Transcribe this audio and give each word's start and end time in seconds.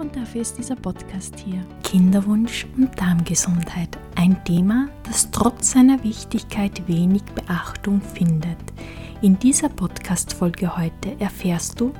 und 0.00 0.16
dafür 0.16 0.40
ist 0.40 0.56
dieser 0.56 0.76
Podcast 0.76 1.38
hier. 1.38 1.62
Kinderwunsch 1.82 2.66
und 2.78 2.98
Darmgesundheit. 2.98 3.98
Ein 4.16 4.42
Thema, 4.44 4.88
das 5.02 5.30
trotz 5.30 5.72
seiner 5.72 6.02
Wichtigkeit 6.02 6.88
wenig 6.88 7.22
Beachtung 7.34 8.00
findet. 8.00 8.56
In 9.20 9.38
dieser 9.38 9.68
Podcast-Folge 9.68 10.76
heute 10.78 11.20
erfährst 11.20 11.78
du, 11.78 11.92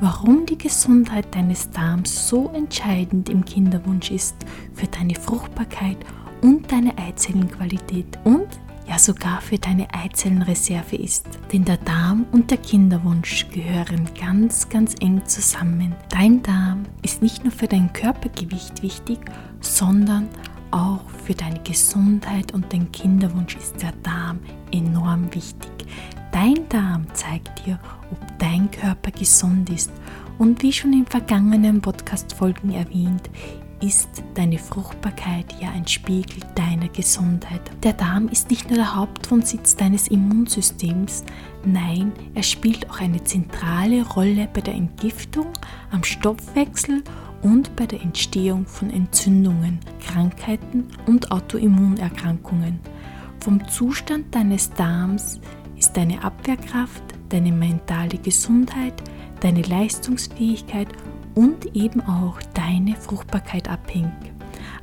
warum 0.00 0.46
die 0.46 0.56
Gesundheit 0.56 1.34
deines 1.34 1.68
Darms 1.70 2.28
so 2.28 2.48
entscheidend 2.54 3.28
im 3.28 3.44
Kinderwunsch 3.44 4.12
ist 4.12 4.36
für 4.72 4.86
deine 4.86 5.16
Fruchtbarkeit 5.16 5.98
und 6.42 6.70
deine 6.70 6.96
Eizellenqualität 6.96 8.18
und 8.22 8.46
ja 8.92 8.98
sogar 8.98 9.40
für 9.40 9.56
deine 9.56 9.88
Eizellenreserve 9.94 10.96
ist. 10.96 11.26
Denn 11.50 11.64
der 11.64 11.78
Darm 11.78 12.26
und 12.30 12.50
der 12.50 12.58
Kinderwunsch 12.58 13.48
gehören 13.48 14.06
ganz, 14.20 14.68
ganz 14.68 14.96
eng 15.00 15.24
zusammen. 15.24 15.94
Dein 16.10 16.42
Darm 16.42 16.82
ist 17.00 17.22
nicht 17.22 17.42
nur 17.42 17.52
für 17.52 17.68
dein 17.68 17.90
Körpergewicht 17.94 18.82
wichtig, 18.82 19.18
sondern 19.60 20.28
auch 20.72 21.08
für 21.24 21.32
deine 21.32 21.60
Gesundheit 21.60 22.52
und 22.52 22.70
den 22.70 22.92
Kinderwunsch 22.92 23.56
ist 23.56 23.80
der 23.80 23.92
Darm 24.02 24.40
enorm 24.72 25.34
wichtig. 25.34 25.70
Dein 26.30 26.68
Darm 26.68 27.06
zeigt 27.14 27.64
dir, 27.64 27.78
ob 28.10 28.38
dein 28.38 28.70
Körper 28.70 29.10
gesund 29.10 29.70
ist. 29.70 29.90
Und 30.36 30.62
wie 30.62 30.72
schon 30.72 30.92
in 30.92 31.06
vergangenen 31.06 31.80
Podcast-Folgen 31.80 32.72
erwähnt, 32.72 33.30
ist 33.82 34.22
deine 34.34 34.58
Fruchtbarkeit 34.58 35.46
ja 35.60 35.70
ein 35.70 35.86
Spiegel 35.86 36.40
deiner 36.54 36.88
Gesundheit. 36.88 37.60
Der 37.82 37.92
Darm 37.92 38.28
ist 38.28 38.48
nicht 38.50 38.68
nur 38.68 38.78
der 38.78 38.94
Hauptwohnsitz 38.94 39.76
deines 39.76 40.08
Immunsystems, 40.08 41.24
nein, 41.64 42.12
er 42.34 42.42
spielt 42.42 42.88
auch 42.90 43.00
eine 43.00 43.22
zentrale 43.24 44.06
Rolle 44.06 44.48
bei 44.52 44.60
der 44.60 44.74
Entgiftung, 44.74 45.48
am 45.90 46.04
Stoffwechsel 46.04 47.02
und 47.42 47.74
bei 47.74 47.86
der 47.86 48.00
Entstehung 48.02 48.66
von 48.66 48.90
Entzündungen, 48.90 49.80
Krankheiten 50.00 50.86
und 51.06 51.32
Autoimmunerkrankungen. 51.32 52.78
Vom 53.40 53.66
Zustand 53.68 54.32
deines 54.34 54.70
Darms 54.70 55.40
ist 55.76 55.96
deine 55.96 56.22
Abwehrkraft, 56.22 57.02
deine 57.28 57.50
mentale 57.50 58.18
Gesundheit, 58.18 58.94
deine 59.40 59.62
Leistungsfähigkeit 59.62 60.86
und 60.88 61.11
eben 61.74 62.00
auch 62.02 62.40
deine 62.54 62.96
Fruchtbarkeit 62.96 63.68
abhängt. 63.68 64.12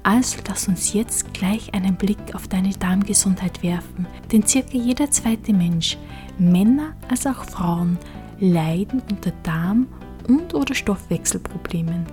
Also 0.04 0.38
lass 0.48 0.68
uns 0.68 0.94
jetzt 0.94 1.34
gleich 1.34 1.74
einen 1.74 1.96
Blick 1.96 2.34
auf 2.34 2.48
deine 2.48 2.72
Darmgesundheit 2.72 3.62
werfen, 3.64 4.08
denn 4.32 4.46
circa 4.46 4.78
jeder 4.78 5.12
zweite 5.12 5.54
Mensch, 5.54 5.98
Männer 6.38 6.94
als 7.10 7.28
auch 7.28 7.44
Frauen, 7.44 7.98
leiden 8.40 9.02
unter 9.10 9.32
Darm- 9.44 9.88
und 10.28 10.54
oder 10.54 10.74
Stoffwechselproblemen. 10.74 12.06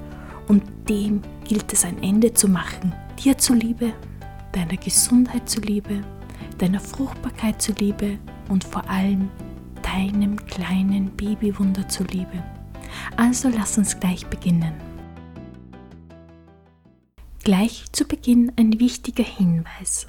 Und 0.49 0.63
dem 0.89 1.23
gilt 1.45 1.73
es 1.73 1.85
ein 1.85 2.03
Ende 2.03 2.33
zu 2.35 2.49
machen, 2.49 2.93
dir 3.23 3.39
zuliebe, 3.39 3.93
deiner 4.53 4.77
Gesundheit 4.77 5.49
zuliebe, 5.49 6.03
deiner 6.59 6.81
Fruchtbarkeit 6.81 7.61
zuliebe 7.61 8.19
und 8.49 8.65
vor 8.65 8.89
allem 8.89 9.29
deinem 9.83 10.37
kleinen 10.47 11.11
Babywunder 11.17 11.89
zuliebe. 11.89 12.43
Also 13.17 13.49
lass 13.49 13.79
uns 13.79 13.99
gleich 13.99 14.27
beginnen. 14.27 14.73
Gleich 17.45 17.85
zu 17.93 18.05
Beginn 18.07 18.53
ein 18.57 18.81
wichtiger 18.81 19.25
Hinweis. 19.25 20.07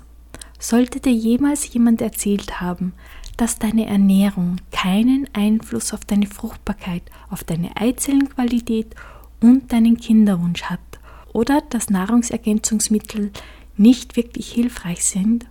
Sollte 0.60 1.00
dir 1.00 1.14
jemals 1.14 1.72
jemand 1.72 2.02
erzählt 2.02 2.60
haben, 2.62 2.94
dass 3.38 3.60
deine 3.60 3.86
Ernährung 3.86 4.58
keinen 4.72 5.28
Einfluss 5.34 5.94
auf 5.94 6.04
deine 6.04 6.26
Fruchtbarkeit, 6.26 7.04
auf 7.30 7.44
deine 7.44 7.78
Eizellenqualität 7.78 8.96
und 9.40 9.72
deinen 9.72 9.98
Kinderwunsch 9.98 10.64
hat 10.64 10.80
oder 11.34 11.62
dass 11.62 11.92
Nahrungsergänzungsmittel 11.92 13.32
nicht 13.78 14.16
wirklich 14.16 14.52
hilfreich 14.52 15.06
sind 15.06 15.46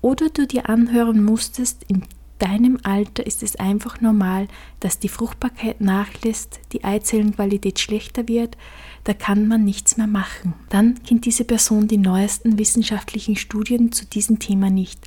oder 0.00 0.30
du 0.30 0.46
dir 0.46 0.68
anhören 0.68 1.24
musstest, 1.24 1.84
in 1.88 2.02
deinem 2.38 2.78
Alter 2.82 3.26
ist 3.26 3.42
es 3.42 3.56
einfach 3.56 4.00
normal, 4.00 4.48
dass 4.80 4.98
die 4.98 5.08
Fruchtbarkeit 5.08 5.80
nachlässt, 5.80 6.60
die 6.72 6.84
Eizellenqualität 6.84 7.78
schlechter 7.78 8.28
wird, 8.28 8.56
da 9.04 9.14
kann 9.14 9.48
man 9.48 9.64
nichts 9.64 9.96
mehr 9.96 10.06
machen. 10.06 10.54
Dann 10.68 11.02
kennt 11.02 11.24
diese 11.24 11.44
Person 11.44 11.88
die 11.88 11.98
neuesten 11.98 12.58
wissenschaftlichen 12.58 13.36
Studien 13.36 13.92
zu 13.92 14.04
diesem 14.06 14.38
Thema 14.38 14.70
nicht. 14.70 15.06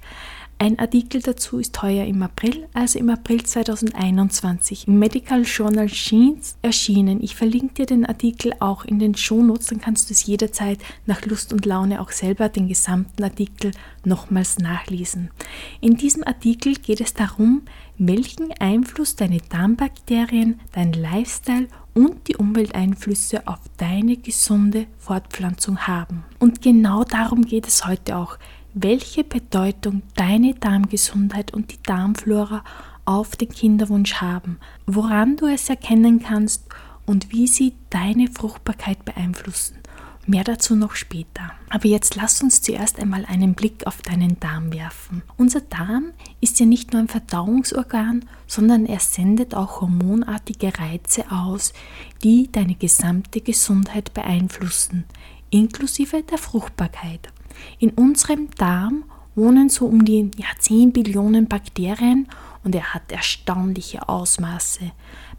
Ein 0.61 0.77
Artikel 0.77 1.23
dazu 1.23 1.57
ist 1.57 1.81
heuer 1.81 2.05
im 2.05 2.22
April, 2.22 2.67
also 2.75 2.99
im 2.99 3.09
April 3.09 3.44
2021, 3.44 4.88
im 4.88 4.99
Medical 4.99 5.41
Journal 5.41 5.88
Genes 5.88 6.55
erschienen. 6.61 7.23
Ich 7.23 7.35
verlinke 7.35 7.73
dir 7.73 7.85
den 7.88 8.05
Artikel 8.05 8.53
auch 8.59 8.85
in 8.85 8.99
den 8.99 9.16
Shownotes, 9.16 9.66
dann 9.69 9.81
kannst 9.81 10.07
du 10.07 10.13
es 10.13 10.23
jederzeit 10.23 10.77
nach 11.07 11.25
Lust 11.25 11.51
und 11.51 11.66
Laune 11.66 11.99
auch 11.99 12.11
selber 12.11 12.47
den 12.47 12.67
gesamten 12.67 13.23
Artikel 13.23 13.72
nochmals 14.05 14.59
nachlesen. 14.59 15.31
In 15.79 15.97
diesem 15.97 16.23
Artikel 16.27 16.75
geht 16.75 17.01
es 17.01 17.16
darum, 17.16 17.63
welchen 17.97 18.51
Einfluss 18.59 19.16
deine 19.16 19.39
Darmbakterien, 19.39 20.59
dein 20.73 20.93
Lifestyle 20.93 21.69
und 21.95 22.28
die 22.28 22.35
Umwelteinflüsse 22.35 23.47
auf 23.47 23.59
deine 23.78 24.16
gesunde 24.16 24.85
Fortpflanzung 24.99 25.88
haben. 25.88 26.23
Und 26.38 26.61
genau 26.61 27.03
darum 27.03 27.45
geht 27.45 27.67
es 27.67 27.88
heute 27.88 28.16
auch 28.16 28.38
welche 28.73 29.23
Bedeutung 29.23 30.01
deine 30.15 30.53
Darmgesundheit 30.53 31.53
und 31.53 31.71
die 31.71 31.83
Darmflora 31.83 32.63
auf 33.05 33.35
den 33.35 33.49
Kinderwunsch 33.49 34.15
haben, 34.15 34.59
woran 34.85 35.35
du 35.37 35.47
es 35.47 35.69
erkennen 35.69 36.21
kannst 36.21 36.65
und 37.05 37.31
wie 37.31 37.47
sie 37.47 37.73
deine 37.89 38.27
Fruchtbarkeit 38.27 39.03
beeinflussen. 39.05 39.77
Mehr 40.27 40.43
dazu 40.43 40.75
noch 40.75 40.95
später. 40.95 41.51
Aber 41.69 41.87
jetzt 41.87 42.15
lass 42.15 42.41
uns 42.43 42.61
zuerst 42.61 42.99
einmal 42.99 43.25
einen 43.25 43.55
Blick 43.55 43.87
auf 43.87 44.03
deinen 44.03 44.39
Darm 44.39 44.71
werfen. 44.71 45.23
Unser 45.35 45.61
Darm 45.61 46.11
ist 46.39 46.59
ja 46.59 46.65
nicht 46.67 46.93
nur 46.93 47.01
ein 47.01 47.07
Verdauungsorgan, 47.07 48.25
sondern 48.45 48.85
er 48.85 48.99
sendet 48.99 49.55
auch 49.55 49.81
hormonartige 49.81 50.77
Reize 50.77 51.31
aus, 51.31 51.73
die 52.23 52.51
deine 52.51 52.75
gesamte 52.75 53.41
Gesundheit 53.41 54.13
beeinflussen, 54.13 55.05
inklusive 55.49 56.21
der 56.21 56.37
Fruchtbarkeit. 56.37 57.29
In 57.79 57.91
unserem 57.91 58.50
Darm 58.51 59.03
wohnen 59.35 59.69
so 59.69 59.85
um 59.85 60.03
die 60.06 60.29
ja, 60.38 60.47
10 60.57 60.91
Billionen 60.91 61.47
Bakterien 61.47 62.28
und 62.63 62.75
er 62.75 62.94
hat 62.94 63.12
erstaunliche 63.12 64.07
Ausmaße. 64.07 64.91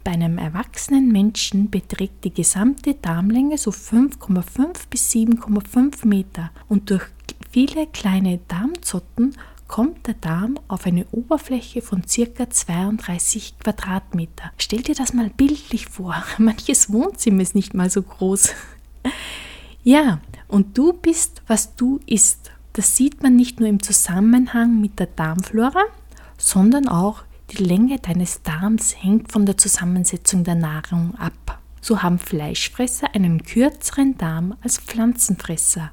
Bei 0.03 0.11
einem 0.11 0.37
erwachsenen 0.37 1.11
Menschen 1.11 1.69
beträgt 1.69 2.25
die 2.25 2.33
gesamte 2.33 2.95
Darmlänge 2.95 3.57
so 3.57 3.71
5,5 3.71 4.89
bis 4.89 5.11
7,5 5.11 6.05
Meter 6.05 6.51
und 6.67 6.89
durch 6.89 7.05
viele 7.51 7.87
kleine 7.87 8.39
Darmzotten 8.47 9.35
kommt 9.67 10.07
der 10.07 10.15
Darm 10.15 10.59
auf 10.67 10.85
eine 10.85 11.05
Oberfläche 11.11 11.81
von 11.81 12.03
ca. 12.03 12.49
32 12.49 13.57
Quadratmeter. 13.59 14.51
Stell 14.57 14.81
dir 14.81 14.93
das 14.93 15.13
mal 15.13 15.29
bildlich 15.29 15.87
vor. 15.87 16.23
Manches 16.37 16.91
Wohnzimmer 16.91 17.41
ist 17.41 17.55
nicht 17.55 17.73
mal 17.73 17.89
so 17.89 18.01
groß. 18.01 18.49
Ja, 19.83 20.19
und 20.53 20.77
du 20.77 20.93
bist, 20.93 21.41
was 21.47 21.75
du 21.75 21.99
isst. 22.05 22.51
Das 22.73 22.95
sieht 22.95 23.23
man 23.23 23.35
nicht 23.35 23.59
nur 23.59 23.67
im 23.67 23.81
Zusammenhang 23.81 24.79
mit 24.79 24.99
der 24.99 25.07
Darmflora, 25.07 25.81
sondern 26.37 26.87
auch 26.87 27.23
die 27.49 27.63
Länge 27.63 27.97
deines 27.97 28.43
Darms 28.43 28.95
hängt 29.01 29.31
von 29.31 29.47
der 29.47 29.57
Zusammensetzung 29.57 30.43
der 30.43 30.53
Nahrung 30.53 31.15
ab. 31.15 31.59
So 31.81 32.03
haben 32.03 32.19
Fleischfresser 32.19 33.15
einen 33.15 33.41
kürzeren 33.41 34.15
Darm 34.19 34.55
als 34.61 34.77
Pflanzenfresser. 34.77 35.91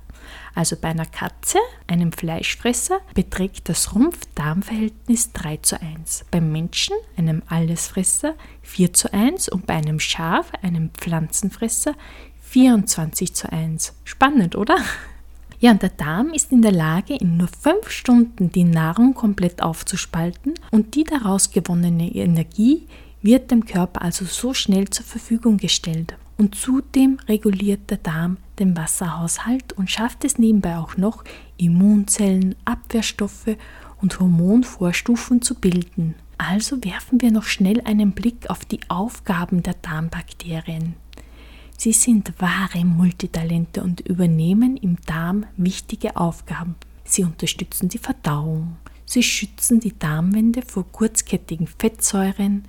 Also 0.54 0.76
bei 0.76 0.88
einer 0.88 1.06
Katze, 1.06 1.58
einem 1.86 2.12
Fleischfresser, 2.12 3.00
beträgt 3.14 3.68
das 3.68 3.94
Rumpf-Darm-Verhältnis 3.94 5.32
3 5.32 5.56
zu 5.58 5.80
1. 5.80 6.26
Beim 6.30 6.52
Menschen, 6.52 6.94
einem 7.16 7.42
Allesfresser, 7.48 8.34
4 8.62 8.92
zu 8.92 9.12
1 9.12 9.48
und 9.48 9.66
bei 9.66 9.74
einem 9.74 10.00
Schaf, 10.00 10.52
einem 10.62 10.90
Pflanzenfresser, 10.90 11.94
24 12.50 13.32
zu 13.32 13.52
1. 13.52 13.92
Spannend, 14.02 14.56
oder? 14.56 14.76
Ja, 15.60 15.70
und 15.70 15.82
der 15.82 15.90
Darm 15.90 16.32
ist 16.32 16.50
in 16.50 16.62
der 16.62 16.72
Lage, 16.72 17.14
in 17.14 17.36
nur 17.36 17.46
fünf 17.46 17.90
Stunden 17.90 18.50
die 18.50 18.64
Nahrung 18.64 19.14
komplett 19.14 19.62
aufzuspalten 19.62 20.54
und 20.72 20.96
die 20.96 21.04
daraus 21.04 21.52
gewonnene 21.52 22.12
Energie 22.12 22.88
wird 23.22 23.52
dem 23.52 23.66
Körper 23.66 24.02
also 24.02 24.24
so 24.24 24.52
schnell 24.52 24.90
zur 24.90 25.06
Verfügung 25.06 25.58
gestellt. 25.58 26.16
Und 26.38 26.56
zudem 26.56 27.20
reguliert 27.28 27.88
der 27.88 27.98
Darm 27.98 28.38
den 28.58 28.76
Wasserhaushalt 28.76 29.72
und 29.74 29.88
schafft 29.88 30.24
es 30.24 30.36
nebenbei 30.36 30.76
auch 30.78 30.96
noch, 30.96 31.22
Immunzellen, 31.56 32.56
Abwehrstoffe 32.64 33.56
und 34.00 34.18
Hormonvorstufen 34.18 35.40
zu 35.40 35.54
bilden. 35.54 36.16
Also 36.36 36.82
werfen 36.82 37.20
wir 37.20 37.30
noch 37.30 37.44
schnell 37.44 37.80
einen 37.82 38.10
Blick 38.10 38.50
auf 38.50 38.64
die 38.64 38.80
Aufgaben 38.88 39.62
der 39.62 39.74
Darmbakterien. 39.74 40.96
Sie 41.82 41.94
sind 41.94 42.34
wahre 42.36 42.84
Multitalente 42.84 43.82
und 43.82 44.00
übernehmen 44.02 44.76
im 44.76 44.98
Darm 45.06 45.46
wichtige 45.56 46.14
Aufgaben. 46.14 46.74
Sie 47.04 47.24
unterstützen 47.24 47.88
die 47.88 47.96
Verdauung, 47.96 48.76
sie 49.06 49.22
schützen 49.22 49.80
die 49.80 49.98
Darmwände 49.98 50.60
vor 50.60 50.84
kurzkettigen 50.92 51.66
Fettsäuren, 51.66 52.64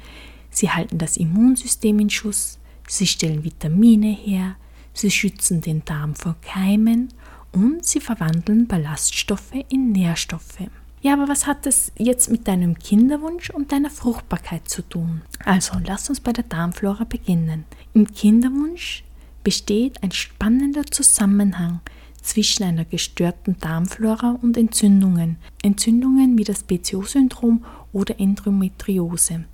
sie 0.49 0.69
halten 0.69 0.97
das 0.97 1.17
Immunsystem 1.17 1.99
in 1.99 2.09
Schuss, 2.09 2.57
sie 2.87 3.05
stellen 3.05 3.43
Vitamine 3.43 4.15
her, 4.15 4.55
sie 4.93 5.11
schützen 5.11 5.59
den 5.59 5.83
Darm 5.83 6.15
vor 6.15 6.37
Keimen. 6.41 7.09
Und 7.51 7.85
sie 7.85 7.99
verwandeln 7.99 8.65
Ballaststoffe 8.65 9.65
in 9.67 9.91
Nährstoffe. 9.91 10.69
Ja, 11.01 11.13
aber 11.13 11.27
was 11.27 11.47
hat 11.47 11.65
das 11.65 11.91
jetzt 11.97 12.29
mit 12.29 12.47
deinem 12.47 12.77
Kinderwunsch 12.77 13.49
und 13.49 13.71
deiner 13.71 13.89
Fruchtbarkeit 13.89 14.69
zu 14.69 14.83
tun? 14.83 15.21
Also, 15.43 15.73
lass 15.83 16.09
uns 16.09 16.19
bei 16.19 16.31
der 16.31 16.43
Darmflora 16.43 17.05
beginnen. 17.05 17.65
Im 17.93 18.05
Kinderwunsch 18.05 19.03
besteht 19.43 20.03
ein 20.03 20.11
spannender 20.11 20.85
Zusammenhang 20.85 21.79
zwischen 22.21 22.63
einer 22.63 22.85
gestörten 22.85 23.57
Darmflora 23.59 24.37
und 24.43 24.57
Entzündungen. 24.57 25.37
Entzündungen 25.63 26.37
wie 26.37 26.43
das 26.43 26.61
BCO-Syndrom 26.61 27.65
oder 27.93 28.19
Endometriose. 28.19 29.45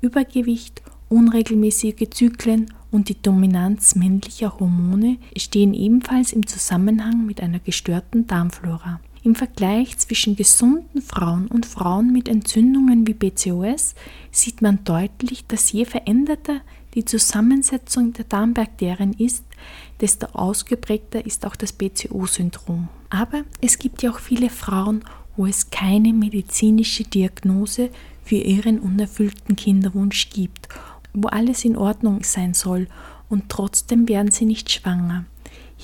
Übergewicht, 0.00 0.80
unregelmäßige 1.10 2.08
Zyklen 2.10 2.72
und 2.90 3.10
die 3.10 3.20
Dominanz 3.20 3.94
männlicher 3.94 4.58
Hormone 4.58 5.18
stehen 5.36 5.74
ebenfalls 5.74 6.32
im 6.32 6.46
Zusammenhang 6.46 7.26
mit 7.26 7.42
einer 7.42 7.58
gestörten 7.58 8.26
Darmflora. 8.26 9.00
Im 9.24 9.34
Vergleich 9.34 9.96
zwischen 9.96 10.36
gesunden 10.36 11.00
Frauen 11.00 11.48
und 11.48 11.64
Frauen 11.64 12.12
mit 12.12 12.28
Entzündungen 12.28 13.06
wie 13.06 13.14
BCOS 13.14 13.94
sieht 14.30 14.60
man 14.60 14.84
deutlich, 14.84 15.46
dass 15.46 15.72
je 15.72 15.86
veränderter 15.86 16.60
die 16.92 17.06
Zusammensetzung 17.06 18.12
der 18.12 18.26
Darmbakterien 18.26 19.14
ist, 19.14 19.46
desto 20.02 20.26
ausgeprägter 20.34 21.24
ist 21.24 21.46
auch 21.46 21.56
das 21.56 21.72
BCO-Syndrom. 21.72 22.88
Aber 23.08 23.44
es 23.62 23.78
gibt 23.78 24.02
ja 24.02 24.10
auch 24.10 24.18
viele 24.18 24.50
Frauen, 24.50 25.02
wo 25.38 25.46
es 25.46 25.70
keine 25.70 26.12
medizinische 26.12 27.04
Diagnose 27.04 27.88
für 28.24 28.36
ihren 28.36 28.78
unerfüllten 28.78 29.56
Kinderwunsch 29.56 30.28
gibt, 30.28 30.68
wo 31.14 31.28
alles 31.28 31.64
in 31.64 31.78
Ordnung 31.78 32.24
sein 32.24 32.52
soll 32.52 32.88
und 33.30 33.48
trotzdem 33.48 34.06
werden 34.06 34.30
sie 34.30 34.44
nicht 34.44 34.70
schwanger. 34.70 35.24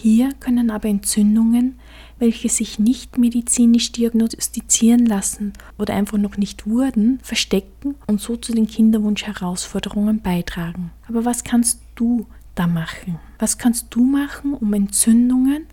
Hier 0.03 0.33
können 0.33 0.71
aber 0.71 0.89
Entzündungen, 0.89 1.79
welche 2.19 2.49
sich 2.49 2.79
nicht 2.79 3.19
medizinisch 3.19 3.93
diagnostizieren 3.93 5.05
lassen 5.05 5.53
oder 5.77 5.93
einfach 5.93 6.17
noch 6.17 6.39
nicht 6.39 6.67
wurden, 6.67 7.19
verstecken 7.23 7.97
und 8.07 8.19
so 8.19 8.37
zu 8.37 8.55
den 8.55 8.67
Kinderwunsch-Herausforderungen 8.67 10.23
beitragen. 10.23 10.91
Aber 11.07 11.27
was 11.27 11.45
kannst 11.45 11.83
du 11.97 12.27
da 12.55 12.67
machen? 12.67 13.19
Was 13.39 13.59
kannst 13.59 13.89
du 13.91 14.03
machen, 14.03 14.55
um 14.55 14.73
Entzündungen 14.73 15.67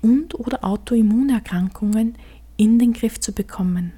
und 0.00 0.38
oder 0.38 0.64
Autoimmunerkrankungen 0.64 2.14
in 2.56 2.78
den 2.78 2.92
Griff 2.92 3.18
zu 3.18 3.32
bekommen? 3.32 3.94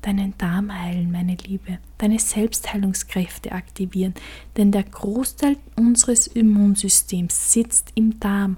Deinen 0.00 0.32
Darm 0.38 0.72
heilen, 0.72 1.12
meine 1.12 1.36
Liebe, 1.46 1.76
deine 1.98 2.18
Selbstheilungskräfte 2.18 3.52
aktivieren, 3.52 4.14
denn 4.56 4.72
der 4.72 4.84
Großteil 4.84 5.58
unseres 5.76 6.26
Immunsystems 6.26 7.52
sitzt 7.52 7.92
im 7.96 8.18
Darm 8.18 8.56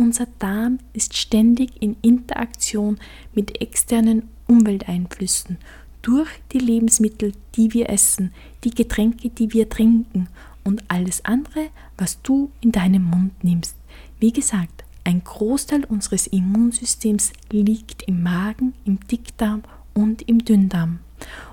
unser 0.00 0.26
Darm 0.38 0.78
ist 0.94 1.14
ständig 1.16 1.82
in 1.82 1.94
Interaktion 2.00 2.98
mit 3.34 3.60
externen 3.60 4.22
Umwelteinflüssen 4.46 5.58
durch 6.00 6.30
die 6.52 6.58
Lebensmittel, 6.58 7.32
die 7.54 7.74
wir 7.74 7.90
essen, 7.90 8.32
die 8.64 8.70
Getränke, 8.70 9.28
die 9.28 9.52
wir 9.52 9.68
trinken 9.68 10.28
und 10.64 10.82
alles 10.88 11.22
andere, 11.26 11.68
was 11.98 12.22
du 12.22 12.50
in 12.62 12.72
deinem 12.72 13.04
Mund 13.04 13.44
nimmst. 13.44 13.76
Wie 14.18 14.32
gesagt, 14.32 14.84
ein 15.04 15.22
Großteil 15.22 15.84
unseres 15.84 16.26
Immunsystems 16.26 17.32
liegt 17.50 18.02
im 18.04 18.22
Magen, 18.22 18.72
im 18.86 19.00
Dickdarm 19.00 19.62
und 19.92 20.22
im 20.22 20.44
Dünndarm. 20.44 21.00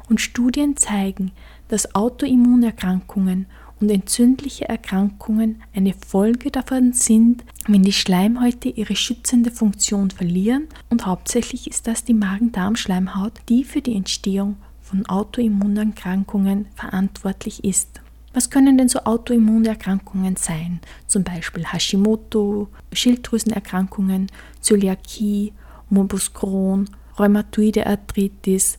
Und 0.09 0.21
Studien 0.21 0.77
zeigen, 0.77 1.33
dass 1.67 1.95
Autoimmunerkrankungen 1.95 3.47
und 3.79 3.89
entzündliche 3.89 4.67
Erkrankungen 4.67 5.61
eine 5.75 5.93
Folge 5.93 6.51
davon 6.51 6.93
sind, 6.93 7.43
wenn 7.67 7.83
die 7.83 7.93
Schleimhäute 7.93 8.69
ihre 8.69 8.95
schützende 8.95 9.51
Funktion 9.51 10.09
verlieren 10.09 10.67
und 10.89 11.05
hauptsächlich 11.05 11.69
ist 11.69 11.87
das 11.87 12.03
die 12.03 12.13
Magen-Darm-Schleimhaut, 12.13 13.33
die 13.49 13.63
für 13.63 13.81
die 13.81 13.95
Entstehung 13.95 14.57
von 14.81 15.05
Autoimmunerkrankungen 15.05 16.67
verantwortlich 16.75 17.63
ist. 17.63 18.01
Was 18.33 18.49
können 18.49 18.77
denn 18.77 18.87
so 18.87 18.99
Autoimmunerkrankungen 18.99 20.35
sein? 20.35 20.79
Zum 21.07 21.23
Beispiel 21.23 21.65
Hashimoto, 21.65 22.69
Schilddrüsenerkrankungen, 22.93 24.27
Zöliakie, 24.61 25.53
Morbus 25.89 26.33
Crohn, 26.33 26.89
Rheumatoide 27.17 27.87
Arthritis, 27.87 28.77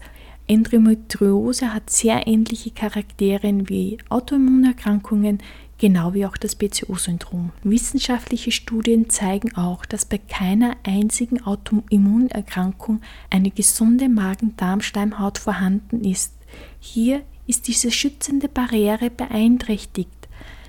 Endometriose 0.48 1.74
hat 1.74 1.90
sehr 1.90 2.26
ähnliche 2.26 2.70
Charaktere 2.70 3.52
wie 3.68 3.98
Autoimmunerkrankungen, 4.08 5.38
genau 5.76 6.14
wie 6.14 6.24
auch 6.24 6.38
das 6.38 6.56
BCO-Syndrom. 6.56 7.52
Wissenschaftliche 7.64 8.50
Studien 8.50 9.10
zeigen 9.10 9.54
auch, 9.56 9.84
dass 9.84 10.06
bei 10.06 10.16
keiner 10.16 10.76
einzigen 10.84 11.42
Autoimmunerkrankung 11.42 13.02
eine 13.28 13.50
gesunde 13.50 14.08
Magen-Darm-Schleimhaut 14.08 15.36
vorhanden 15.36 16.02
ist. 16.02 16.32
Hier 16.80 17.20
ist 17.46 17.68
diese 17.68 17.90
schützende 17.90 18.48
Barriere 18.48 19.10
beeinträchtigt. 19.10 20.28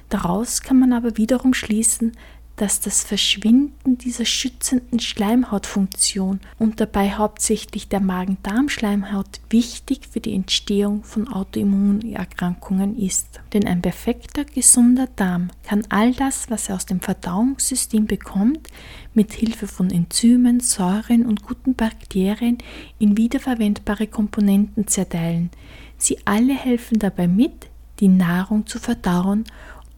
Daraus 0.09 0.61
kann 0.61 0.79
man 0.79 0.91
aber 0.91 1.15
wiederum 1.15 1.53
schließen, 1.53 2.13
dass 2.59 2.81
das 2.81 3.05
Verschwinden 3.05 3.97
dieser 3.97 4.25
schützenden 4.25 4.99
Schleimhautfunktion 4.99 6.41
und 6.57 6.81
dabei 6.81 7.13
hauptsächlich 7.13 7.87
der 7.87 8.01
Magen-Darm-Schleimhaut 8.01 9.39
wichtig 9.49 10.09
für 10.11 10.19
die 10.19 10.33
Entstehung 10.35 11.05
von 11.05 11.29
Autoimmunerkrankungen 11.29 12.97
ist. 12.97 13.39
Denn 13.53 13.65
ein 13.65 13.81
perfekter, 13.81 14.43
gesunder 14.43 15.07
Darm 15.15 15.51
kann 15.63 15.83
all 15.87 16.11
das, 16.11 16.49
was 16.49 16.67
er 16.67 16.75
aus 16.75 16.85
dem 16.85 16.99
Verdauungssystem 16.99 18.07
bekommt, 18.07 18.67
mit 19.13 19.31
Hilfe 19.31 19.67
von 19.67 19.89
Enzymen, 19.89 20.59
Säuren 20.59 21.25
und 21.25 21.43
guten 21.43 21.75
Bakterien 21.75 22.57
in 22.99 23.15
wiederverwendbare 23.15 24.07
Komponenten 24.07 24.85
zerteilen. 24.85 25.49
Sie 25.97 26.17
alle 26.25 26.55
helfen 26.55 26.99
dabei 26.99 27.29
mit, 27.29 27.69
die 28.01 28.09
Nahrung 28.09 28.67
zu 28.67 28.79
verdauen 28.79 29.45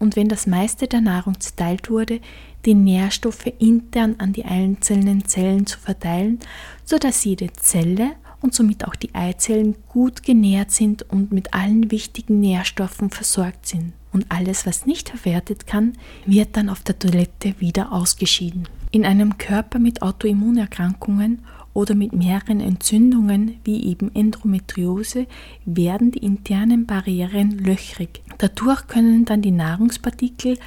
und 0.02 0.16
wenn 0.16 0.26
das 0.26 0.48
meiste 0.48 0.88
der 0.88 1.00
Nahrung 1.00 1.38
zerteilt 1.38 1.88
wurde, 1.88 2.18
die 2.64 2.74
Nährstoffe 2.74 3.52
intern 3.58 4.16
an 4.18 4.32
die 4.32 4.44
einzelnen 4.44 5.24
Zellen 5.24 5.66
zu 5.66 5.78
verteilen, 5.78 6.38
sodass 6.84 7.24
jede 7.24 7.52
Zelle 7.52 8.12
und 8.40 8.54
somit 8.54 8.86
auch 8.86 8.96
die 8.96 9.14
Eizellen 9.14 9.76
gut 9.88 10.22
genährt 10.22 10.70
sind 10.70 11.02
und 11.10 11.32
mit 11.32 11.54
allen 11.54 11.90
wichtigen 11.90 12.40
Nährstoffen 12.40 13.10
versorgt 13.10 13.66
sind. 13.66 13.92
Und 14.12 14.26
alles, 14.28 14.66
was 14.66 14.84
nicht 14.84 15.08
verwertet 15.08 15.66
kann, 15.66 15.94
wird 16.26 16.56
dann 16.56 16.68
auf 16.68 16.82
der 16.82 16.98
Toilette 16.98 17.54
wieder 17.60 17.92
ausgeschieden. 17.92 18.68
In 18.90 19.06
einem 19.06 19.38
Körper 19.38 19.78
mit 19.78 20.02
Autoimmunerkrankungen 20.02 21.38
oder 21.72 21.94
mit 21.94 22.12
mehreren 22.12 22.60
Entzündungen 22.60 23.56
wie 23.64 23.86
eben 23.86 24.14
Endometriose 24.14 25.26
werden 25.64 26.10
die 26.10 26.18
internen 26.18 26.84
Barrieren 26.84 27.58
löchrig. 27.58 28.22
Dadurch 28.36 28.86
können 28.86 29.24
dann 29.24 29.40
die 29.40 29.50
Nahrungspartikel 29.50 30.58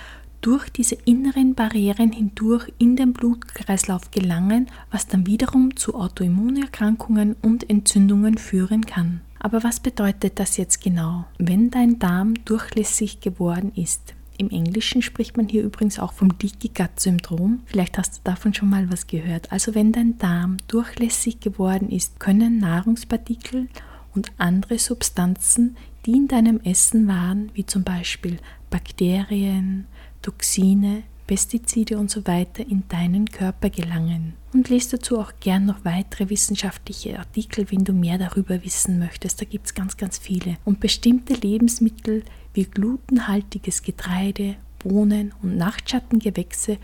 durch 0.46 0.70
diese 0.70 0.94
inneren 1.06 1.56
Barrieren 1.56 2.12
hindurch 2.12 2.72
in 2.78 2.96
den 2.96 3.14
Blutkreislauf 3.14 4.12
gelangen, 4.12 4.68
was 4.92 5.08
dann 5.08 5.26
wiederum 5.26 5.76
zu 5.76 5.96
Autoimmunerkrankungen 5.96 7.36
und 7.42 7.68
Entzündungen 7.68 8.38
führen 8.38 8.86
kann. 8.86 9.22
Aber 9.40 9.64
was 9.64 9.80
bedeutet 9.80 10.40
das 10.40 10.58
jetzt 10.58 10.84
genau, 10.84 11.26
wenn 11.40 11.72
dein 11.72 11.98
Darm 11.98 12.36
durchlässig 12.46 13.22
geworden 13.22 13.72
ist? 13.76 14.14
Im 14.38 14.52
Englischen 14.52 15.02
spricht 15.02 15.36
man 15.36 15.48
hier 15.48 15.64
übrigens 15.64 15.98
auch 15.98 16.14
vom 16.14 16.30
Leaky 16.40 16.68
Gut 16.68 17.00
Syndrom. 17.00 17.62
Vielleicht 17.66 17.98
hast 17.98 18.18
du 18.18 18.22
davon 18.24 18.54
schon 18.54 18.70
mal 18.70 18.92
was 18.92 19.08
gehört. 19.08 19.52
Also 19.52 19.74
wenn 19.74 19.94
dein 19.94 20.20
Darm 20.20 20.58
durchlässig 20.68 21.40
geworden 21.40 21.90
ist, 21.90 22.20
können 22.20 22.60
Nahrungspartikel 22.60 23.68
und 24.14 24.32
andere 24.38 24.78
Substanzen, 24.78 25.76
die 26.06 26.12
in 26.12 26.28
deinem 26.28 26.60
Essen 26.60 27.08
waren, 27.08 27.50
wie 27.56 27.66
zum 27.66 27.84
Beispiel 27.84 28.38
Bakterien, 28.70 29.88
Toxine, 30.26 31.04
Pestizide 31.28 32.00
und 32.00 32.10
so 32.10 32.26
weiter 32.26 32.68
in 32.68 32.84
deinen 32.90 33.30
Körper 33.30 33.70
gelangen. 33.70 34.34
Und 34.54 34.70
lest 34.70 34.92
dazu 34.92 35.20
auch 35.20 35.34
gern 35.40 35.68
noch 35.68 35.86
weitere 35.86 36.32
wissenschaftliche 36.32 37.20
Artikel, 37.20 37.70
wenn 37.70 37.84
du 37.84 37.94
mehr 37.94 38.18
darüber 38.18 38.64
wissen 38.64 38.98
möchtest. 38.98 39.40
Da 39.40 39.46
gibt 39.46 39.68
es 39.68 39.76
ganz, 39.76 39.98
ganz 39.98 40.18
viele. 40.18 40.58
Und 40.66 40.80
bestimmte 40.80 41.36
Lebensmittel 41.36 42.24
wie 42.56 42.64
glutenhaltiges 42.64 43.84
Getreide, 43.84 44.56
Bohnen 44.80 45.32
und 45.44 45.58
Nachtschattengewächse 45.58 46.80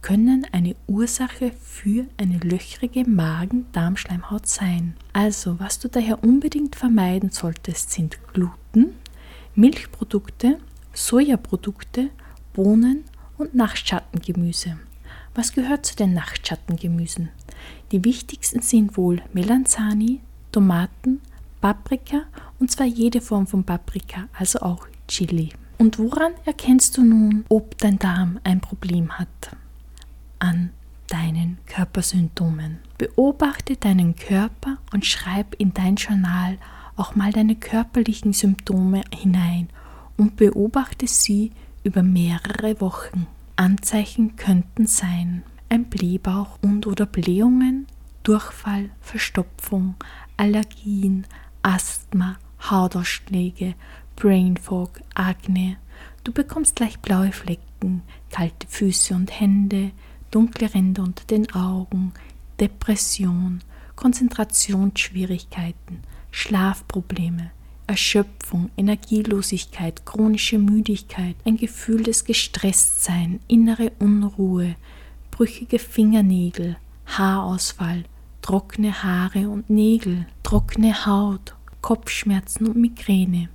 können 0.00 0.46
eine 0.52 0.74
Ursache 0.86 1.52
für 1.60 2.06
eine 2.16 2.38
löchrige 2.38 3.06
Magen-Darmschleimhaut 3.06 4.46
sein. 4.46 4.94
Also, 5.12 5.60
was 5.60 5.78
du 5.80 5.88
daher 5.88 6.24
unbedingt 6.24 6.76
vermeiden 6.76 7.30
solltest, 7.30 7.90
sind 7.90 8.18
Gluten, 8.32 8.94
Milchprodukte, 9.54 10.58
Sojaprodukte, 10.94 12.08
Bohnen 12.56 13.04
und 13.36 13.54
Nachtschattengemüse. 13.54 14.78
Was 15.34 15.52
gehört 15.52 15.84
zu 15.84 15.94
den 15.94 16.14
Nachtschattengemüsen? 16.14 17.28
Die 17.92 18.02
wichtigsten 18.02 18.62
sind 18.62 18.96
wohl 18.96 19.20
Melanzani, 19.34 20.20
Tomaten, 20.52 21.20
Paprika 21.60 22.22
und 22.58 22.70
zwar 22.70 22.86
jede 22.86 23.20
Form 23.20 23.46
von 23.46 23.62
Paprika, 23.62 24.28
also 24.32 24.60
auch 24.60 24.86
Chili. 25.06 25.50
Und 25.76 25.98
woran 25.98 26.32
erkennst 26.46 26.96
du 26.96 27.04
nun, 27.04 27.44
ob 27.50 27.76
dein 27.76 27.98
Darm 27.98 28.40
ein 28.42 28.62
Problem 28.62 29.18
hat? 29.18 29.54
An 30.38 30.70
deinen 31.08 31.58
Körpersymptomen. 31.66 32.78
Beobachte 32.96 33.76
deinen 33.76 34.16
Körper 34.16 34.78
und 34.94 35.04
schreib 35.04 35.54
in 35.58 35.74
dein 35.74 35.96
Journal 35.96 36.56
auch 36.96 37.16
mal 37.16 37.32
deine 37.32 37.56
körperlichen 37.56 38.32
Symptome 38.32 39.02
hinein 39.12 39.68
und 40.16 40.36
beobachte 40.36 41.06
sie 41.06 41.52
über 41.86 42.02
mehrere 42.02 42.80
Wochen. 42.80 43.26
Anzeichen 43.54 44.34
könnten 44.36 44.86
sein 44.86 45.44
ein 45.68 45.84
Blähbauch 45.84 46.58
und 46.62 46.86
oder 46.86 47.06
Blähungen, 47.06 47.86
Durchfall, 48.22 48.90
Verstopfung, 49.00 49.96
Allergien, 50.36 51.26
Asthma, 51.62 52.36
Hautausschläge, 52.70 53.74
Brain 54.16 54.56
Fog, 54.56 55.00
Akne. 55.14 55.76
Du 56.24 56.32
bekommst 56.32 56.76
gleich 56.76 56.98
blaue 56.98 57.32
Flecken, 57.32 58.02
kalte 58.30 58.66
Füße 58.68 59.14
und 59.14 59.40
Hände, 59.40 59.92
dunkle 60.30 60.74
Ränder 60.74 61.04
unter 61.04 61.24
den 61.24 61.50
Augen, 61.52 62.12
Depression, 62.58 63.60
Konzentrationsschwierigkeiten, 63.94 66.00
Schlafprobleme, 66.32 67.52
Erschöpfung, 67.86 68.70
Energielosigkeit, 68.76 70.04
chronische 70.04 70.58
Müdigkeit, 70.58 71.36
ein 71.44 71.56
Gefühl 71.56 72.02
des 72.02 72.24
Gestresstsein, 72.24 73.40
innere 73.48 73.92
Unruhe, 73.98 74.74
brüchige 75.30 75.78
Fingernägel, 75.78 76.76
Haarausfall, 77.06 78.04
trockene 78.42 79.02
Haare 79.02 79.48
und 79.48 79.70
Nägel, 79.70 80.26
trockene 80.42 81.06
Haut, 81.06 81.54
Kopfschmerzen 81.80 82.66
und 82.66 82.76
Migräne. 82.76 83.48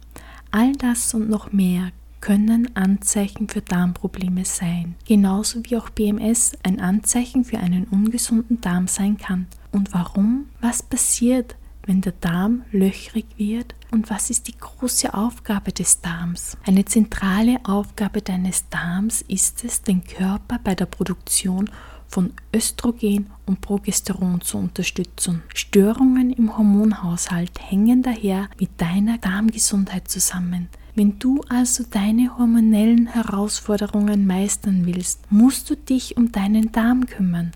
All 0.52 0.74
das 0.74 1.14
und 1.14 1.30
noch 1.30 1.52
mehr 1.52 1.92
können 2.22 2.76
Anzeichen 2.76 3.50
für 3.50 3.62
Darmprobleme 3.62 4.46
sein, 4.46 4.96
genauso 5.08 5.62
wie 5.66 5.76
auch 5.76 5.90
BMS 5.90 6.54
ein 6.64 6.80
Anzeichen 6.80 7.44
für 7.44 7.58
einen 7.58 7.86
ungesunden 7.86 8.62
Darm 8.62 8.88
sein 8.88 9.18
kann. 9.18 9.48
Und 9.72 9.94
warum? 9.94 10.46
Was 10.62 10.84
passiert, 10.84 11.56
wenn 11.86 12.02
der 12.02 12.14
Darm 12.14 12.64
löchrig 12.72 13.26
wird? 13.38 13.76
Und 13.92 14.10
was 14.10 14.30
ist 14.30 14.48
die 14.48 14.58
große 14.58 15.14
Aufgabe 15.14 15.72
des 15.72 16.02
Darms? 16.02 16.58
Eine 16.66 16.86
zentrale 16.86 17.60
Aufgabe 17.64 18.22
deines 18.22 18.70
Darms 18.70 19.22
ist 19.24 19.64
es, 19.64 19.82
den 19.82 20.04
Körper 20.04 20.60
bei 20.64 20.76
der 20.76 20.86
Produktion 20.86 21.70
von 22.08 22.34
Östrogen 22.54 23.30
und 23.46 23.62
Progesteron 23.62 24.42
zu 24.42 24.58
unterstützen. 24.58 25.44
Störungen 25.54 26.32
im 26.32 26.58
Hormonhaushalt 26.58 27.52
hängen 27.60 28.04
daher 28.04 28.50
mit 28.60 28.70
deiner 28.78 29.18
Darmgesundheit 29.18 30.10
zusammen. 30.10 30.68
Wenn 30.94 31.20
du 31.20 31.42
also 31.48 31.86
deine 31.90 32.38
hormonellen 32.38 33.08
Herausforderungen 33.08 34.28
meistern 34.28 34.86
willst, 34.86 35.32
musst 35.32 35.70
du 35.70 35.78
dich 35.78 36.18
um 36.18 36.34
deinen 36.34 36.74
Darm 36.74 37.06
kümmern. 37.06 37.52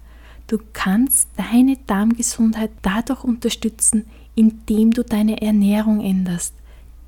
Du 0.47 0.59
kannst 0.73 1.29
deine 1.37 1.77
Darmgesundheit 1.87 2.71
dadurch 2.81 3.23
unterstützen, 3.23 4.05
indem 4.35 4.91
du 4.91 5.03
deine 5.03 5.41
Ernährung 5.41 6.01
änderst. 6.01 6.53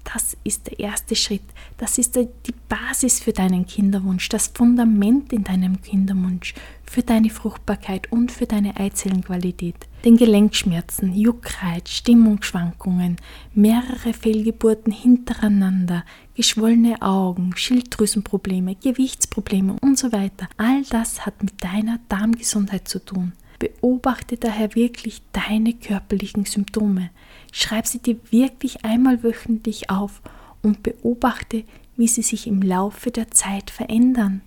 Das 0.04 0.38
ist 0.44 0.68
der 0.68 0.80
erste 0.80 1.16
Schritt. 1.16 1.44
Das 1.78 1.98
ist 1.98 2.16
die 2.16 2.54
Basis 2.70 3.20
für 3.20 3.34
deinen 3.34 3.66
Kinderwunsch, 3.66 4.30
das 4.30 4.48
Fundament 4.48 5.34
in 5.34 5.44
deinem 5.44 5.82
Kinderwunsch, 5.82 6.56
für 6.86 7.04
deine 7.04 7.30
Fruchtbarkeit 7.30 8.12
und 8.12 8.32
für 8.32 8.46
deine 8.46 8.78
Eizellenqualität. 8.78 9.87
Denn 10.06 10.16
Gelenkschmerzen, 10.16 11.16
Juckreiz, 11.16 11.90
Stimmungsschwankungen, 11.90 13.18
mehrere 13.54 14.14
Fehlgeburten 14.14 14.94
hintereinander, 14.94 16.06
geschwollene 16.36 17.02
Augen, 17.02 17.54
Schilddrüsenprobleme, 17.56 18.76
Gewichtsprobleme 18.76 19.76
und 19.82 19.98
so 19.98 20.12
weiter, 20.12 20.48
all 20.58 20.84
das 20.84 21.26
hat 21.26 21.42
mit 21.44 21.64
deiner 21.64 22.00
Darmgesundheit 22.10 22.88
zu 22.88 23.04
tun. 23.04 23.34
Beobachte 23.60 24.38
daher 24.38 24.76
wirklich 24.76 25.24
deine 25.34 25.74
körperlichen 25.74 26.46
Symptome. 26.46 27.10
Schreib 27.52 27.88
sie 27.88 28.00
dir 28.00 28.18
wirklich 28.30 28.86
einmal 28.86 29.24
wöchentlich 29.24 29.90
auf 29.90 30.22
und 30.62 30.84
beobachte, 30.84 31.64
wie 31.96 32.08
sie 32.08 32.22
sich 32.22 32.46
im 32.46 32.62
Laufe 32.62 33.10
der 33.10 33.32
Zeit 33.32 33.72
verändern, 33.72 34.42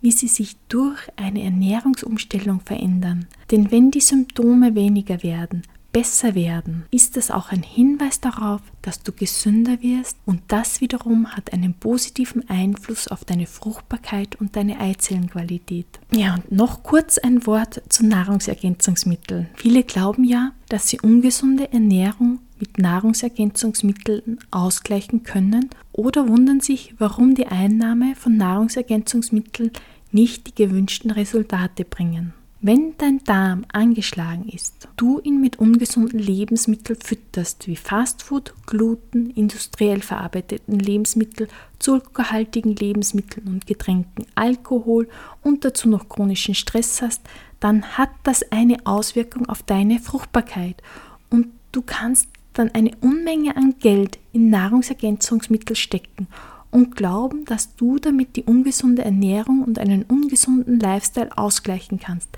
wie 0.00 0.12
sie 0.12 0.28
sich 0.28 0.56
durch 0.68 0.98
eine 1.16 1.42
Ernährungsumstellung 1.42 2.60
verändern. 2.60 3.26
Denn 3.50 3.70
wenn 3.70 3.90
die 3.90 4.00
Symptome 4.00 4.74
weniger 4.74 5.22
werden, 5.22 5.62
besser 5.92 6.34
werden, 6.34 6.84
ist 6.90 7.16
das 7.16 7.30
auch 7.30 7.50
ein 7.50 7.62
Hinweis 7.62 8.20
darauf, 8.20 8.60
dass 8.82 9.02
du 9.02 9.12
gesünder 9.12 9.82
wirst 9.82 10.16
und 10.24 10.40
das 10.48 10.80
wiederum 10.80 11.28
hat 11.28 11.52
einen 11.52 11.74
positiven 11.74 12.48
Einfluss 12.48 13.08
auf 13.08 13.24
deine 13.24 13.46
Fruchtbarkeit 13.46 14.36
und 14.36 14.56
deine 14.56 14.80
Eizellenqualität. 14.80 15.86
Ja, 16.12 16.34
und 16.34 16.52
noch 16.52 16.82
kurz 16.82 17.18
ein 17.18 17.46
Wort 17.46 17.82
zu 17.88 18.06
Nahrungsergänzungsmitteln. 18.06 19.48
Viele 19.54 19.82
glauben 19.82 20.24
ja, 20.24 20.52
dass 20.68 20.88
sie 20.88 21.00
ungesunde 21.00 21.72
Ernährung 21.72 22.38
mit 22.60 22.78
Nahrungsergänzungsmitteln 22.78 24.38
ausgleichen 24.50 25.22
können 25.22 25.70
oder 25.92 26.28
wundern 26.28 26.60
sich, 26.60 26.94
warum 26.98 27.34
die 27.34 27.46
Einnahme 27.46 28.14
von 28.14 28.36
Nahrungsergänzungsmitteln 28.36 29.72
nicht 30.12 30.46
die 30.46 30.54
gewünschten 30.54 31.10
Resultate 31.10 31.84
bringen. 31.84 32.34
Wenn 32.62 32.94
dein 32.98 33.24
Darm 33.24 33.64
angeschlagen 33.72 34.46
ist, 34.46 34.86
du 34.96 35.18
ihn 35.20 35.40
mit 35.40 35.58
ungesunden 35.58 36.18
Lebensmitteln 36.18 36.98
fütterst, 37.02 37.66
wie 37.66 37.76
Fastfood, 37.76 38.52
Gluten, 38.66 39.30
industriell 39.30 40.02
verarbeiteten 40.02 40.78
Lebensmitteln, 40.78 41.48
zuckerhaltigen 41.78 42.76
Lebensmitteln 42.76 43.48
und 43.48 43.66
Getränken, 43.66 44.26
Alkohol 44.34 45.08
und 45.42 45.64
dazu 45.64 45.88
noch 45.88 46.10
chronischen 46.10 46.54
Stress 46.54 47.00
hast, 47.00 47.22
dann 47.60 47.96
hat 47.96 48.10
das 48.24 48.52
eine 48.52 48.84
Auswirkung 48.84 49.48
auf 49.48 49.62
deine 49.62 49.98
Fruchtbarkeit 49.98 50.82
und 51.30 51.46
du 51.72 51.80
kannst 51.80 52.28
dann 52.52 52.70
eine 52.72 52.92
Unmenge 53.00 53.56
an 53.56 53.74
Geld 53.78 54.18
in 54.32 54.50
Nahrungsergänzungsmittel 54.50 55.76
stecken 55.76 56.26
und 56.70 56.96
glauben, 56.96 57.44
dass 57.44 57.74
du 57.76 57.98
damit 57.98 58.36
die 58.36 58.44
ungesunde 58.44 59.04
Ernährung 59.04 59.62
und 59.62 59.78
einen 59.78 60.04
ungesunden 60.04 60.78
Lifestyle 60.78 61.36
ausgleichen 61.36 61.98
kannst. 61.98 62.28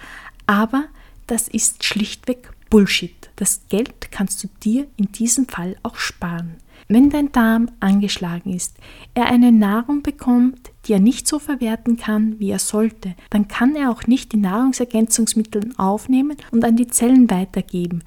Aber 0.47 0.85
das 1.27 1.49
ist 1.49 1.85
schlichtweg 1.85 2.51
Bullshit. 2.71 3.31
Das 3.37 3.61
Geld 3.69 4.11
kannst 4.11 4.43
du 4.43 4.49
dir 4.63 4.87
in 4.97 5.13
diesem 5.13 5.47
Fall 5.47 5.77
auch 5.83 5.97
sparen. 5.97 6.57
Wenn 6.89 7.11
dein 7.11 7.31
Darm 7.33 7.71
angeschlagen 7.81 8.53
ist, 8.53 8.77
er 9.15 9.27
eine 9.27 9.53
Nahrung 9.53 10.03
bekommt, 10.03 10.71
die 10.85 10.95
er 10.95 11.01
nicht 11.01 11.29
so 11.29 11.39
verwerten 11.39 11.97
kann, 11.97 12.39
wie 12.39 12.51
er 12.51 12.59
sollte, 12.59 13.15
dann 13.31 13.47
kann 13.47 13.77
er 13.77 13.91
auch 13.91 14.07
nicht 14.07 14.33
die 14.33 14.39
Nahrungsergänzungsmittel 14.39 15.73
aufnehmen 15.77 16.37
und 16.51 16.65
an 16.65 16.77
die 16.77 16.89
Zellen 16.89 17.31
weitergeben. 17.31 18.03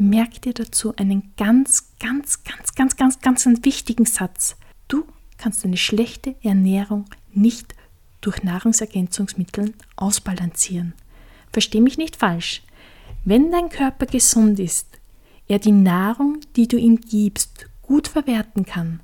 Merk 0.00 0.42
dir 0.42 0.54
dazu 0.54 0.94
einen 0.94 1.32
ganz, 1.36 1.90
ganz, 1.98 2.44
ganz, 2.44 2.72
ganz, 2.76 2.96
ganz, 2.96 3.18
ganz 3.20 3.44
wichtigen 3.64 4.06
Satz. 4.06 4.56
Du 4.86 5.04
kannst 5.38 5.64
eine 5.64 5.76
schlechte 5.76 6.36
Ernährung 6.40 7.06
nicht 7.34 7.74
durch 8.20 8.44
Nahrungsergänzungsmittel 8.44 9.74
ausbalancieren. 9.96 10.94
Versteh 11.52 11.80
mich 11.80 11.98
nicht 11.98 12.14
falsch. 12.14 12.62
Wenn 13.24 13.50
dein 13.50 13.70
Körper 13.70 14.06
gesund 14.06 14.60
ist, 14.60 14.86
er 15.48 15.58
die 15.58 15.72
Nahrung, 15.72 16.38
die 16.54 16.68
du 16.68 16.76
ihm 16.76 17.00
gibst, 17.00 17.66
gut 17.82 18.06
verwerten 18.06 18.64
kann, 18.64 19.00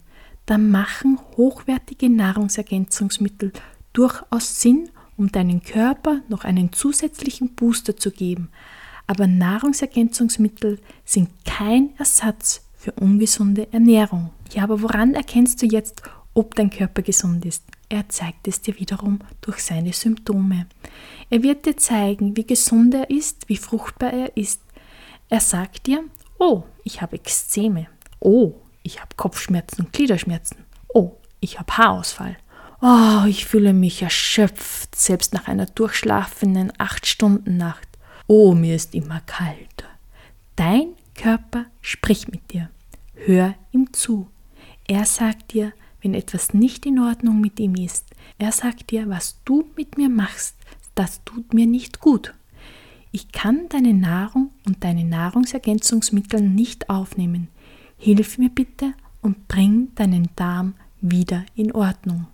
dann 0.47 0.71
machen 0.71 1.19
hochwertige 1.37 2.09
Nahrungsergänzungsmittel 2.09 3.53
durchaus 3.93 4.61
Sinn, 4.61 4.91
um 5.17 5.33
deinem 5.33 5.61
Körper 5.61 6.21
noch 6.29 6.45
einen 6.45 6.73
zusätzlichen 6.73 7.57
Booster 7.57 7.97
zu 7.97 8.13
geben. 8.13 8.51
Aber 9.07 9.27
Nahrungsergänzungsmittel 9.27 10.79
sind 11.05 11.31
kein 11.45 11.91
Ersatz 11.99 12.63
für 12.77 12.93
ungesunde 12.93 13.73
Ernährung. 13.73 14.31
Ja, 14.53 14.63
aber 14.65 14.83
woran 14.83 15.15
erkennst 15.15 15.63
du 15.63 15.67
jetzt, 15.67 16.03
ob 16.35 16.55
dein 16.55 16.71
Körper 16.71 17.03
gesund 17.03 17.45
ist. 17.45 17.65
er 17.89 18.09
zeigt 18.09 18.49
es 18.49 18.61
dir 18.61 18.79
wiederum 18.81 19.21
durch 19.41 19.63
seine 19.63 19.93
Symptome. 19.93 20.67
Er 21.31 21.43
wird 21.43 21.65
dir 21.65 21.77
zeigen, 21.77 22.37
wie 22.37 22.47
gesund 22.47 22.93
er 22.95 23.09
ist, 23.09 23.49
wie 23.49 23.57
fruchtbar 23.57 24.13
er 24.13 24.37
ist. 24.37 24.61
Er 25.29 25.41
sagt 25.41 25.87
dir, 25.87 26.03
oh, 26.39 26.65
ich 26.83 27.03
habe 27.03 27.17
Ekzeme. 27.17 27.87
Oh, 28.21 28.55
ich 28.83 29.01
habe 29.01 29.15
Kopfschmerzen 29.17 29.83
und 29.83 29.93
Gliederschmerzen. 29.93 30.65
Oh, 30.93 31.13
ich 31.41 31.59
habe 31.59 31.77
Haarausfall. 31.77 32.37
Oh, 32.81 33.25
ich 33.27 33.47
fühle 33.47 33.73
mich 33.73 34.03
erschöpft, 34.03 34.95
selbst 34.97 35.33
nach 35.33 35.49
einer 35.49 35.67
durchschlafenden 35.67 36.73
8-Stunden-Nacht. 36.73 37.89
Oh, 38.27 38.55
mir 38.55 38.75
ist 38.77 38.95
immer 38.95 39.21
kalt. 39.21 39.85
Dein 40.57 40.95
Körper 41.15 41.67
spricht 41.83 42.31
mit 42.33 42.53
dir. 42.53 42.71
Hör 43.15 43.55
ihm 43.73 43.93
zu. 43.93 44.29
Er 44.87 45.05
sagt 45.05 45.53
dir, 45.53 45.73
wenn 46.01 46.15
etwas 46.15 46.55
nicht 46.55 46.87
in 46.87 46.99
Ordnung 46.99 47.41
mit 47.41 47.61
ihm 47.61 47.75
ist. 47.75 48.07
Er 48.39 48.53
sagt 48.53 48.91
dir, 48.91 49.09
was 49.09 49.41
du 49.45 49.65
mit 49.77 49.97
mir 49.97 50.09
machst, 50.09 50.57
das 50.95 51.23
tut 51.25 51.55
mir 51.55 51.67
nicht 51.67 52.01
gut. 52.01 52.35
Ich 53.13 53.31
kann 53.33 53.69
deine 53.69 53.95
Nahrung 53.95 54.51
und 54.67 54.85
deine 54.85 55.05
Nahrungsergänzungsmittel 55.05 56.41
nicht 56.41 56.91
aufnehmen. 56.91 57.49
Hilf 57.97 58.39
mir 58.39 58.51
bitte 58.51 58.95
und 59.23 59.49
bring 59.49 59.95
deinen 59.95 60.29
Darm 60.37 60.75
wieder 61.01 61.45
in 61.55 61.73
Ordnung. 61.73 62.27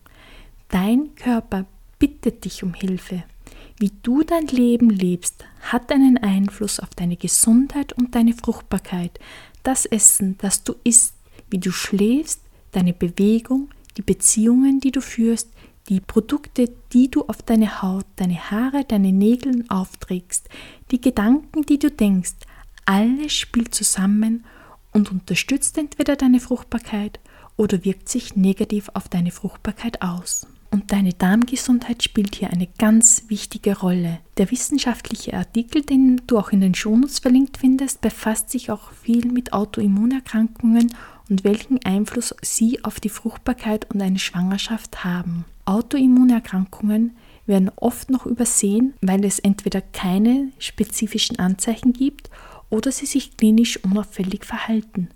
Dein 0.68 1.14
Körper 1.16 1.66
bittet 1.99 2.44
dich 2.44 2.62
um 2.62 2.75
Hilfe. 2.75 3.25
Wie 3.83 3.93
du 4.03 4.23
dein 4.23 4.47
Leben 4.47 4.91
lebst, 4.91 5.47
hat 5.63 5.91
einen 5.91 6.19
Einfluss 6.19 6.81
auf 6.81 6.91
deine 6.91 7.17
Gesundheit 7.17 7.95
und 7.95 8.15
deine 8.15 8.35
Fruchtbarkeit. 8.35 9.19
Das 9.63 9.87
Essen, 9.87 10.37
das 10.37 10.65
du 10.65 10.75
isst, 10.85 11.15
wie 11.49 11.57
du 11.57 11.73
schläfst, 11.73 12.43
deine 12.73 12.93
Bewegung, 12.93 13.71
die 13.97 14.03
Beziehungen, 14.03 14.81
die 14.81 14.93
du 14.93 15.01
führst, 15.01 15.49
die 15.89 16.01
Produkte, 16.01 16.71
die 16.93 17.11
du 17.11 17.23
auf 17.23 17.41
deine 17.41 17.81
Haut, 17.81 18.05
deine 18.17 18.51
Haare, 18.51 18.85
deine 18.85 19.13
Nägel 19.13 19.65
aufträgst, 19.71 20.51
die 20.91 21.01
Gedanken, 21.01 21.63
die 21.63 21.79
du 21.79 21.91
denkst, 21.91 22.35
alles 22.85 23.33
spielt 23.33 23.75
zusammen 23.75 24.45
und 24.93 25.11
unterstützt 25.11 25.79
entweder 25.79 26.17
deine 26.17 26.41
Fruchtbarkeit 26.41 27.19
oder 27.57 27.83
wirkt 27.83 28.11
sich 28.11 28.37
negativ 28.37 28.91
auf 28.93 29.09
deine 29.09 29.31
Fruchtbarkeit 29.31 30.03
aus. 30.03 30.47
Und 30.73 30.93
deine 30.93 31.12
Darmgesundheit 31.12 32.03
spielt 32.03 32.37
hier 32.37 32.50
eine 32.50 32.69
ganz 32.79 33.25
wichtige 33.29 33.79
Rolle. 33.79 34.21
Der 34.37 34.50
wissenschaftliche 34.50 35.35
Artikel, 35.35 35.83
den 35.83 36.23
du 36.27 36.39
auch 36.39 36.50
in 36.50 36.61
den 36.61 36.75
Shownotes 36.75 37.19
verlinkt 37.19 37.59
findest, 37.59 38.00
befasst 38.00 38.50
sich 38.50 38.71
auch 38.71 38.93
viel 38.93 39.27
mit 39.27 39.53
Autoimmunerkrankungen 39.53 40.95
und 41.29 41.45
welchen 41.45 41.85
Einfluss 41.85 42.35
sie 42.43 42.85
auf 42.85 43.00
die 43.00 43.09
Fruchtbarkeit 43.09 43.91
und 43.93 44.00
eine 44.00 44.19
Schwangerschaft 44.19 45.05
haben. 45.05 45.45
Autoimmunerkrankungen 45.65 47.17
werden 47.47 47.71
oft 47.77 48.11
noch 48.11 48.27
übersehen, 48.27 48.95
weil 49.00 49.25
es 49.25 49.41
entweder 49.41 49.81
keine 49.81 50.50
spezifischen 50.59 51.39
Anzeichen 51.39 51.93
gibt 51.93 52.31
oder 52.71 52.93
sie 52.93 53.07
sich 53.07 53.37
klinisch 53.37 53.83
unauffällig 53.85 54.45
verhalten. 54.45 55.09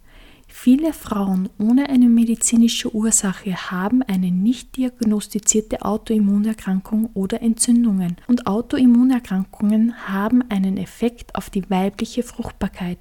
Viele 0.56 0.92
Frauen 0.92 1.50
ohne 1.58 1.90
eine 1.90 2.08
medizinische 2.08 2.94
Ursache 2.94 3.54
haben 3.54 4.02
eine 4.02 4.30
nicht 4.30 4.76
diagnostizierte 4.76 5.82
Autoimmunerkrankung 5.82 7.10
oder 7.12 7.42
Entzündungen. 7.42 8.16
Und 8.28 8.46
Autoimmunerkrankungen 8.46 10.08
haben 10.08 10.48
einen 10.48 10.78
Effekt 10.78 11.34
auf 11.34 11.50
die 11.50 11.68
weibliche 11.68 12.22
Fruchtbarkeit, 12.22 12.98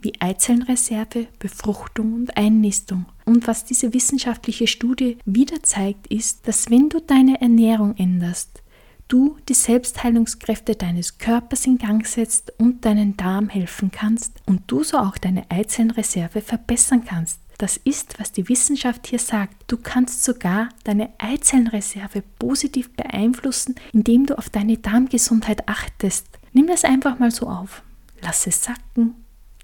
wie 0.00 0.14
Eizellenreserve, 0.18 1.28
Befruchtung 1.38 2.14
und 2.14 2.36
Einnistung. 2.38 3.04
Und 3.26 3.46
was 3.46 3.66
diese 3.66 3.92
wissenschaftliche 3.92 4.66
Studie 4.66 5.18
wieder 5.26 5.62
zeigt, 5.62 6.06
ist, 6.06 6.48
dass 6.48 6.70
wenn 6.70 6.88
du 6.88 7.00
deine 7.00 7.40
Ernährung 7.40 7.94
änderst, 7.96 8.63
du 9.08 9.38
die 9.48 9.54
Selbstheilungskräfte 9.54 10.74
deines 10.74 11.18
Körpers 11.18 11.66
in 11.66 11.78
Gang 11.78 12.06
setzt 12.06 12.52
und 12.58 12.84
deinen 12.84 13.16
Darm 13.16 13.48
helfen 13.48 13.90
kannst 13.90 14.32
und 14.46 14.62
du 14.66 14.82
so 14.82 14.98
auch 14.98 15.18
deine 15.18 15.50
Eizellenreserve 15.50 16.40
verbessern 16.40 17.04
kannst. 17.04 17.40
Das 17.58 17.76
ist, 17.76 18.18
was 18.18 18.32
die 18.32 18.48
Wissenschaft 18.48 19.06
hier 19.06 19.18
sagt. 19.18 19.54
Du 19.68 19.76
kannst 19.76 20.24
sogar 20.24 20.70
deine 20.82 21.10
Eizellenreserve 21.18 22.22
positiv 22.38 22.90
beeinflussen, 22.96 23.76
indem 23.92 24.26
du 24.26 24.36
auf 24.36 24.50
deine 24.50 24.78
Darmgesundheit 24.78 25.68
achtest. 25.68 26.26
Nimm 26.52 26.66
das 26.66 26.84
einfach 26.84 27.18
mal 27.18 27.30
so 27.30 27.48
auf. 27.48 27.82
Lass 28.20 28.46
es 28.46 28.64
sacken. 28.64 29.14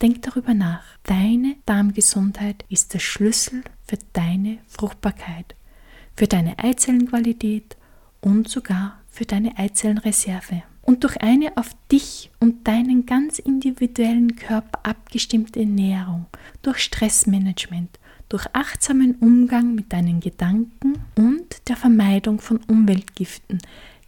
Denk 0.00 0.22
darüber 0.22 0.54
nach. 0.54 0.84
Deine 1.02 1.56
Darmgesundheit 1.66 2.64
ist 2.68 2.94
der 2.94 3.00
Schlüssel 3.00 3.64
für 3.86 3.98
deine 4.12 4.58
Fruchtbarkeit, 4.66 5.54
für 6.16 6.26
deine 6.26 6.58
Eizellenqualität 6.58 7.76
und 8.20 8.48
sogar 8.48 8.99
für 9.20 9.26
deine 9.26 9.58
Eizellenreserve. 9.58 10.62
Und 10.80 11.04
durch 11.04 11.20
eine 11.20 11.54
auf 11.58 11.72
dich 11.92 12.30
und 12.40 12.66
deinen 12.66 13.04
ganz 13.04 13.38
individuellen 13.38 14.34
Körper 14.34 14.80
abgestimmte 14.82 15.60
Ernährung, 15.60 16.24
durch 16.62 16.78
Stressmanagement, 16.78 17.98
durch 18.30 18.46
achtsamen 18.54 19.16
Umgang 19.16 19.74
mit 19.74 19.92
deinen 19.92 20.20
Gedanken 20.20 21.04
und 21.16 21.68
der 21.68 21.76
Vermeidung 21.76 22.40
von 22.40 22.60
Umweltgiften 22.66 23.58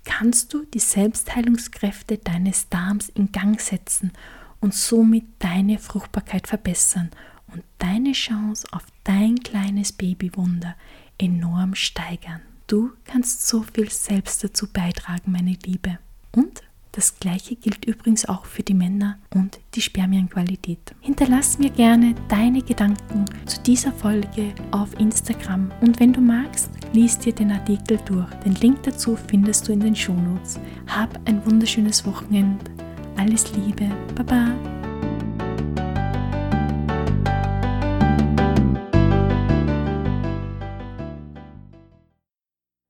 kannst 0.07 0.55
du 0.55 0.65
die 0.65 0.79
Selbstheilungskräfte 0.79 2.17
deines 2.17 2.71
Darms 2.71 3.11
in 3.11 3.33
Gang 3.33 3.61
setzen 3.61 4.13
und 4.61 4.73
somit 4.73 5.25
deine 5.41 5.77
Fruchtbarkeit 5.77 6.47
verbessern 6.47 7.11
und 7.49 7.63
deine 7.77 8.13
Chance 8.13 8.67
auf 8.73 8.87
dein 9.05 9.41
kleines 9.41 9.93
Babywunder 9.93 10.75
enorm 11.19 11.75
steigern. 11.75 12.41
Du 12.67 12.91
kannst 13.05 13.49
so 13.49 13.63
viel 13.63 13.91
selbst 13.91 14.43
dazu 14.45 14.67
beitragen, 14.67 15.33
meine 15.33 15.57
Liebe. 15.65 15.99
Und 16.35 16.63
das 16.93 17.19
gleiche 17.19 17.57
gilt 17.57 17.87
übrigens 17.87 18.27
auch 18.27 18.45
für 18.45 18.63
die 18.63 18.75
Männer 18.75 19.19
und 19.35 19.61
die 19.75 19.81
Spermienqualität. 19.81 20.95
Hinterlass 21.01 21.59
mir 21.59 21.71
gerne 21.71 22.15
deine 22.29 22.61
Gedanken 22.61 23.25
zu 23.47 23.61
dieser 23.63 23.93
Folge 23.93 24.55
auf 24.73 24.89
Instagram 25.01 25.73
und 25.81 25.99
wenn 26.01 26.13
du 26.13 26.21
magst, 26.21 26.71
lies 26.93 27.19
dir 27.19 27.35
den 27.35 27.51
Artikel 27.51 27.99
durch. 28.05 28.31
Den 28.45 28.55
Link 28.57 28.83
dazu 28.83 29.17
findest 29.17 29.69
du 29.69 29.73
in 29.73 29.81
den 29.81 29.97
Shownotes. 29.97 30.61
Hab 30.87 31.19
ein 31.27 31.45
wunderschönes 31.47 32.05
Wochenende. 32.05 32.71
Alles 33.17 33.51
Liebe. 33.55 33.91
Baba. 34.15 34.72